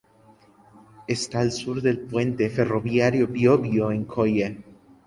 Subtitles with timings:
[1.07, 4.57] Está al sur del Puente Ferroviario Biobío en Coihue.